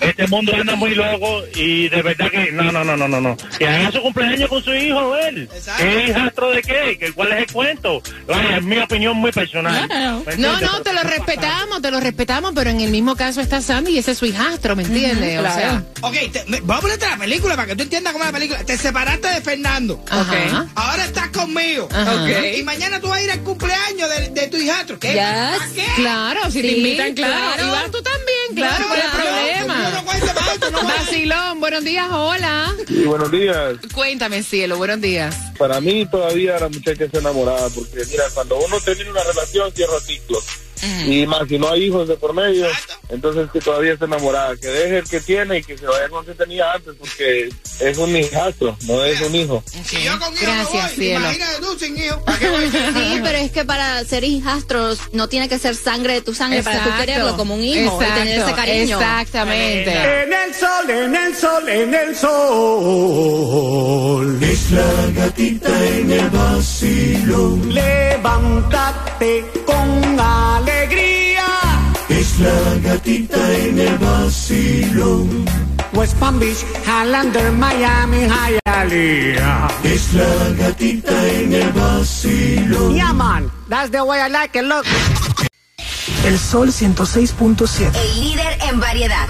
Este 0.00 0.26
mundo 0.28 0.52
anda 0.54 0.74
muy 0.76 0.94
loco 0.94 1.42
y 1.54 1.88
de 1.88 2.02
verdad 2.02 2.30
que 2.30 2.52
no, 2.52 2.70
no, 2.72 2.84
no, 2.84 2.96
no, 2.96 3.08
no, 3.08 3.20
no. 3.20 3.36
Que 3.58 3.66
haga 3.66 3.90
su 3.92 4.00
cumpleaños 4.02 4.48
con 4.48 4.62
su 4.62 4.72
hijo, 4.74 5.16
él. 5.16 5.48
¿Qué 5.78 6.06
hijastro 6.08 6.50
de 6.50 6.62
qué? 6.62 6.96
¿Qué- 6.98 7.12
¿Cuál 7.12 7.32
es 7.32 7.38
el 7.40 7.52
cuento? 7.52 8.02
Vaya, 8.26 8.56
es 8.58 8.62
mi 8.62 8.78
opinión 8.78 9.16
muy 9.16 9.32
personal. 9.32 9.88
¿Me 10.26 10.36
No, 10.36 10.60
no, 10.60 10.82
te 10.82 10.92
lo 10.92 11.02
respetamos, 11.02 11.80
te 11.82 11.90
lo 11.90 12.00
respetamos, 12.00 12.52
pero 12.54 12.70
en 12.70 12.80
el 12.80 12.90
mismo 12.90 13.16
caso 13.16 13.40
está 13.40 13.60
Sandy 13.60 13.92
y 13.92 13.98
ese 13.98 14.12
es 14.12 14.18
su 14.18 14.26
hijastro, 14.26 14.76
¿me 14.76 14.82
entiendes? 14.82 15.38
O 15.38 15.42
sea, 15.42 15.82
Ok, 16.02 16.14
te- 16.32 16.44
me- 16.48 16.60
vamos 16.60 16.78
a 16.78 16.80
ponerte 16.82 17.06
la 17.08 17.16
película 17.16 17.56
para 17.56 17.68
que 17.68 17.76
tú 17.76 17.82
entiendas 17.82 18.12
cómo 18.12 18.24
es 18.24 18.32
la 18.32 18.38
película. 18.38 18.64
Te 18.64 18.76
separaste 18.76 19.28
de 19.28 19.40
Fernando. 19.40 20.02
Ajá. 20.10 20.66
Ahora 20.74 21.04
estás 21.04 21.28
conmigo. 21.28 21.88
Ajá. 21.92 22.22
Ok. 22.24 22.30
Y 22.58 22.62
mañana 22.62 23.00
tú 23.00 23.08
vas 23.08 23.18
a 23.18 23.22
ir 23.22 23.30
al 23.30 23.40
cumpleaños 23.40 24.08
de, 24.10 24.28
de 24.28 24.48
tu 24.48 24.56
hijastro. 24.58 24.98
¿Qué? 24.98 25.12
Yes. 25.14 25.22
¿Para 25.22 25.68
qué? 25.74 25.86
Claro, 25.96 26.50
si 26.50 26.60
te 26.62 26.68
Sí, 26.68 26.76
invitan, 26.76 27.14
claro. 27.14 27.34
claro. 27.54 27.66
Y 27.66 27.70
vas 27.70 27.90
tú 27.90 28.02
también, 28.02 28.54
claro, 28.54 28.78
No, 28.80 28.86
¿cuál 28.88 28.98
es 28.98 29.04
el 29.04 29.10
problema? 29.10 29.53
Vacilón, 30.82 31.60
buenos 31.60 31.84
días, 31.84 32.08
hola. 32.10 32.74
Sí, 32.86 33.04
buenos 33.04 33.30
días. 33.30 33.76
Cuéntame, 33.92 34.42
cielo, 34.42 34.76
buenos 34.76 35.00
días. 35.00 35.34
Para 35.58 35.80
mí 35.80 36.06
todavía 36.06 36.58
la 36.58 36.68
muchacha 36.68 37.04
está 37.04 37.18
enamorada 37.18 37.68
porque 37.70 38.04
mira, 38.10 38.24
cuando 38.34 38.58
uno 38.58 38.80
termina 38.80 39.10
una 39.10 39.24
relación 39.24 39.72
cierra 39.72 40.00
ciclos. 40.00 40.44
Y 41.06 41.26
más, 41.26 41.48
si 41.48 41.58
no 41.58 41.70
hay 41.70 41.84
hijos 41.84 42.08
de 42.08 42.16
por 42.16 42.32
medio, 42.34 42.66
entonces 43.08 43.48
que 43.52 43.60
todavía 43.60 43.92
está 43.94 44.04
enamorada. 44.06 44.56
Que 44.56 44.68
deje 44.68 44.98
el 44.98 45.04
que 45.08 45.20
tiene 45.20 45.58
y 45.58 45.62
que 45.62 45.76
se 45.78 45.86
vaya 45.86 46.08
con 46.08 46.24
el 46.24 46.32
que 46.32 46.44
tenía 46.44 46.72
antes 46.72 46.94
porque 46.98 47.48
es 47.80 47.98
un 47.98 48.16
hijastro, 48.16 48.76
no 48.86 49.04
es 49.04 49.20
un 49.20 49.34
hijo. 49.34 49.62
Si 49.84 50.02
yo 50.02 50.18
con 50.18 50.32
hijos 50.32 50.40
Gracias, 50.42 50.72
no 50.74 50.80
voy, 50.80 50.88
cielo. 50.96 51.20
imagínate 51.20 51.56
tú 51.60 51.78
sin 51.78 51.96
hijos. 51.98 52.22
¿Para 52.24 52.38
qué 52.38 52.48
voy 52.50 52.64
a 52.64 52.70
ser? 52.72 52.92
Sí, 52.94 53.20
pero 53.22 53.38
es 53.38 53.50
que 53.52 53.64
para 53.64 54.04
ser 54.04 54.24
hijastros 54.24 54.98
no 55.12 55.28
tiene 55.28 55.48
que 55.48 55.58
ser 55.58 55.74
sangre 55.76 56.14
de 56.14 56.20
tu 56.22 56.34
sangre 56.34 56.62
para 56.62 56.76
tú 56.78 56.88
Exacto. 56.88 57.06
quererlo 57.06 57.36
como 57.36 57.54
un 57.54 57.62
hijo 57.64 58.00
y 58.00 58.04
tener 58.04 58.28
ese 58.28 58.36
Exacto, 58.40 58.56
cariño. 58.56 58.98
Exactamente. 59.00 60.22
En 60.22 60.32
el 60.32 60.54
sol, 60.54 60.90
en 60.90 61.14
el 61.16 61.34
sol, 61.36 61.68
en 61.68 61.94
el 61.94 62.16
sol. 63.04 64.38
Es 64.42 64.70
la 64.70 65.06
gatita 65.14 65.84
en 65.86 66.10
el 66.12 66.30
vacilón. 66.30 67.74
Levántate 67.74 69.44
con 69.66 70.03
alegría. 70.20 71.46
Es 72.08 72.38
la 72.38 72.90
gatita 72.90 73.52
en 73.58 73.78
el 73.78 73.98
vacilón. 73.98 75.44
West 75.92 76.16
Palm 76.18 76.40
Beach, 76.40 76.64
Highlander, 76.84 77.52
Miami, 77.52 78.26
Hialeah. 78.28 79.68
Es 79.84 80.12
la 80.12 80.50
gatita 80.58 81.28
en 81.28 81.52
el 81.52 81.72
vacilón. 81.72 82.94
Yeah, 82.94 83.12
man, 83.12 83.50
that's 83.68 83.90
the 83.90 84.02
way 84.02 84.20
I 84.20 84.28
like 84.28 84.58
it, 84.58 84.64
look. 84.64 84.84
El 86.24 86.38
Sol 86.38 86.68
106.7. 86.68 87.92
El 87.94 88.20
líder 88.20 88.58
en 88.68 88.80
variedad. 88.80 89.28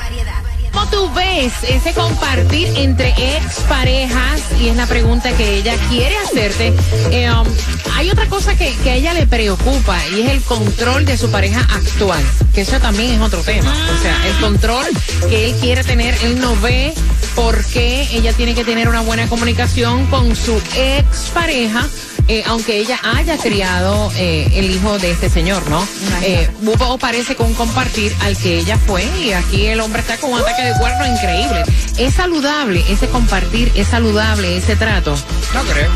¿Cómo 0.84 1.06
tú 1.08 1.14
ves 1.14 1.52
ese 1.66 1.94
compartir 1.94 2.68
entre 2.76 3.08
exparejas? 3.36 4.42
Y 4.60 4.68
es 4.68 4.76
la 4.76 4.86
pregunta 4.86 5.32
que 5.32 5.56
ella 5.56 5.74
quiere 5.88 6.16
hacerte. 6.16 6.74
Eh, 7.10 7.30
um, 7.30 7.46
hay 7.94 8.10
otra 8.10 8.26
cosa 8.28 8.56
que, 8.56 8.74
que 8.82 8.90
a 8.90 8.94
ella 8.96 9.14
le 9.14 9.26
preocupa 9.26 9.98
y 10.08 10.22
es 10.22 10.30
el 10.30 10.42
control 10.42 11.06
de 11.06 11.16
su 11.16 11.30
pareja 11.30 11.60
actual. 11.60 12.22
Que 12.52 12.62
eso 12.62 12.78
también 12.80 13.12
es 13.12 13.20
otro 13.20 13.40
tema. 13.42 13.72
O 13.96 14.02
sea, 14.02 14.26
el 14.26 14.36
control 14.40 14.86
que 15.28 15.46
él 15.46 15.54
quiere 15.60 15.84
tener, 15.84 16.16
él 16.22 16.38
no 16.38 16.54
ve 16.60 16.92
por 17.34 17.64
qué 17.66 18.06
ella 18.12 18.32
tiene 18.32 18.54
que 18.54 18.64
tener 18.64 18.88
una 18.88 19.00
buena 19.00 19.26
comunicación 19.28 20.06
con 20.06 20.36
su 20.36 20.60
expareja. 20.76 21.88
Eh, 22.28 22.42
aunque 22.46 22.78
ella 22.78 22.98
haya 23.02 23.36
criado 23.38 24.10
eh, 24.16 24.48
el 24.54 24.70
hijo 24.70 24.98
de 24.98 25.10
este 25.10 25.28
señor, 25.28 25.68
¿no? 25.68 25.86
Eh, 26.22 26.48
hubo 26.62 26.98
parece 26.98 27.36
con 27.36 27.52
compartir 27.54 28.14
al 28.20 28.36
que 28.36 28.58
ella 28.58 28.78
fue 28.78 29.04
y 29.20 29.32
aquí 29.32 29.66
el 29.66 29.80
hombre 29.80 30.00
está 30.00 30.16
con 30.16 30.32
un 30.32 30.40
ataque 30.40 30.62
de 30.62 30.74
cuerno 30.78 31.06
increíble. 31.06 31.64
¿Es 31.98 32.14
saludable 32.14 32.84
ese 32.88 33.08
compartir? 33.08 33.70
¿Es 33.74 33.88
saludable 33.88 34.56
ese 34.56 34.76
trato? 34.76 35.16
No 35.52 35.62
creo. 35.64 35.90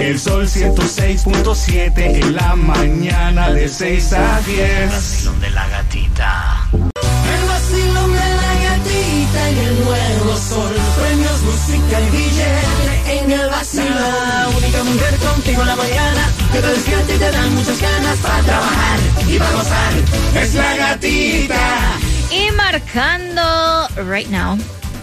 El 0.00 0.18
sol 0.18 0.46
106.7 0.48 1.92
en 1.98 2.34
la 2.34 2.56
mañana 2.56 3.50
de 3.50 3.68
6 3.68 4.12
a 4.14 4.40
10. 4.40 4.90
Vacilón 4.90 5.40
de 5.40 5.50
la 5.50 5.68
gatita. 5.68 6.68
El 6.72 7.48
vacilón 7.48 8.12
de 8.12 8.18
la 8.18 8.54
gatita 8.64 9.48
en 9.50 9.58
el 9.58 9.84
nuevo 9.84 10.36
sol. 10.36 10.72
Premios, 10.98 11.42
música 11.42 12.00
y 12.00 12.10
billete 12.16 13.20
en 13.20 13.30
el 13.30 13.50
vacilón. 13.50 13.94
La 13.94 14.48
única 14.48 14.84
mujer 14.84 15.14
contigo 15.16 15.60
en 15.60 15.68
la 15.68 15.76
mañana. 15.76 16.30
Que 16.50 16.60
te 16.60 16.66
despierta 16.66 17.14
y 17.14 17.18
te 17.18 17.30
dan 17.30 17.54
muchas 17.54 17.80
ganas 17.80 18.16
para 18.18 18.42
trabajar 18.42 18.98
y 19.28 19.38
para 19.38 19.52
gozar. 19.52 19.92
Es 20.34 20.54
la 20.54 20.76
gatita. 20.76 21.98
Y 22.30 22.50
marcando 22.52 23.88
right 24.10 24.28
now, 24.28 24.56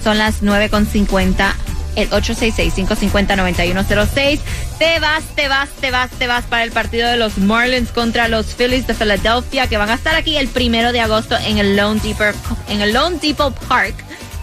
son 0.04 0.18
las 0.18 0.42
9.50, 0.42 1.54
el 1.98 2.10
866-550-9106. 2.12 4.40
Te 4.80 5.00
vas, 5.00 5.24
te 5.36 5.50
vas, 5.50 5.68
te 5.82 5.92
vas, 5.92 6.10
te 6.12 6.28
vas 6.28 6.46
para 6.46 6.64
el 6.64 6.72
partido 6.72 7.10
de 7.10 7.18
los 7.18 7.38
Marlins 7.38 7.92
contra 7.92 8.30
los 8.30 8.56
Phillies 8.56 8.88
de 8.88 8.94
Philadelphia, 8.94 9.68
que 9.68 9.76
van 9.78 9.90
a 9.90 9.96
estar 9.96 10.16
aquí 10.16 10.38
el 10.38 10.48
primero 10.48 10.94
de 10.94 11.02
agosto 11.02 11.36
en 11.38 11.58
el 11.58 11.76
Lone 11.76 12.00
Depot, 12.02 12.34
en 12.70 12.80
el 12.82 12.94
Lone 12.94 13.18
Depot 13.22 13.54
Park. 13.68 13.96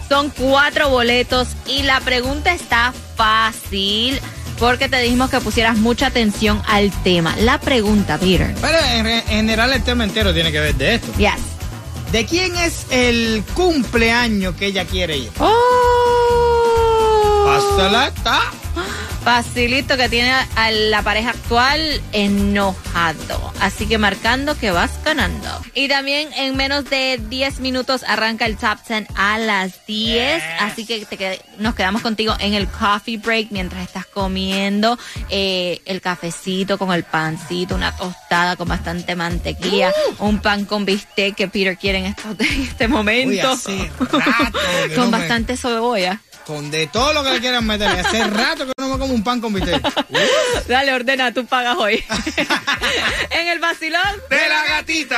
Son 0.07 0.29
cuatro 0.29 0.89
boletos 0.89 1.47
y 1.65 1.81
la 1.81 1.99
pregunta 2.01 2.53
está 2.53 2.93
fácil. 3.15 4.19
Porque 4.59 4.87
te 4.87 5.01
dijimos 5.01 5.29
que 5.29 5.41
pusieras 5.41 5.75
mucha 5.77 6.07
atención 6.07 6.61
al 6.67 6.89
tema. 7.03 7.35
La 7.39 7.59
pregunta, 7.59 8.17
Peter. 8.17 8.55
Pero 8.61 8.77
en, 8.93 9.05
en 9.07 9.23
general 9.25 9.73
el 9.73 9.83
tema 9.83 10.05
entero 10.05 10.33
tiene 10.33 10.49
que 10.51 10.59
ver 10.61 10.75
de 10.75 10.95
esto. 10.95 11.11
Yes. 11.17 11.31
¿De 12.13 12.25
quién 12.25 12.55
es 12.55 12.85
el 12.91 13.43
cumpleaños 13.53 14.55
que 14.55 14.67
ella 14.67 14.85
quiere 14.85 15.17
ir? 15.17 15.29
Oh. 15.39 16.44
Facilito 19.23 19.97
que 19.97 20.07
tiene 20.07 20.31
a 20.55 20.71
la 20.71 21.01
pareja 21.01 21.31
actual 21.31 21.81
enojado. 22.11 23.53
Así 23.59 23.87
que 23.87 23.97
marcando 23.97 24.55
que 24.57 24.69
vas 24.71 24.91
ganando. 25.03 25.49
Y 25.73 25.87
también 25.87 26.31
en 26.33 26.55
menos 26.55 26.85
de 26.89 27.19
10 27.29 27.59
minutos 27.59 28.03
arranca 28.07 28.45
el 28.45 28.55
top 28.57 28.77
10 28.87 29.07
a 29.15 29.37
las 29.39 29.83
10. 29.87 30.43
Así 30.59 30.85
que 30.85 31.03
te 31.05 31.17
qued- 31.17 31.41
nos 31.57 31.73
quedamos 31.73 32.01
contigo 32.03 32.35
en 32.39 32.53
el 32.53 32.67
coffee 32.67 33.17
break 33.17 33.47
mientras 33.49 33.83
estás 33.87 34.05
comiendo 34.05 34.99
eh, 35.29 35.81
el 35.85 36.01
cafecito 36.01 36.77
con 36.77 36.91
el 36.93 37.03
pancito, 37.03 37.73
una 37.75 37.95
tostada 37.95 38.55
con 38.57 38.67
bastante 38.67 39.15
mantequilla, 39.15 39.91
un 40.19 40.39
pan 40.39 40.65
con 40.65 40.85
bistec 40.85 41.33
que 41.35 41.47
Peter 41.47 41.77
quiere 41.77 41.97
en, 41.99 42.05
estos- 42.05 42.35
en 42.39 42.61
este 42.61 42.87
momento. 42.87 43.31
Uy, 43.67 43.89
rato 43.99 44.59
con 44.95 45.05
no 45.05 45.05
me- 45.05 45.17
bastante 45.17 45.57
cebolla. 45.57 46.21
Con 46.45 46.69
de 46.69 46.85
todo 46.87 47.11
lo 47.13 47.23
que 47.23 47.31
le 47.31 47.39
quieran 47.39 47.65
meter. 47.65 47.87
Hace 47.87 48.23
rato 48.25 48.67
que 48.67 48.73
no 48.77 48.89
me 48.89 48.99
como 48.99 49.13
un 49.13 49.23
pan 49.23 49.41
con 49.41 49.51
bistec. 49.53 49.81
Dale, 50.67 50.93
ordena, 50.93 51.33
tú 51.33 51.45
pagas 51.45 51.75
hoy. 51.77 52.03
en 53.31 53.47
el 53.47 53.59
vacilón 53.59 54.21
De 54.29 54.49
la 54.49 54.65
gatita. 54.65 55.15